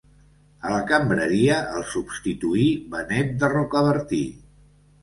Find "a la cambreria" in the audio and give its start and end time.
0.69-1.59